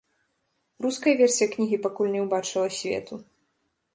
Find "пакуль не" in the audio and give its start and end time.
1.85-2.21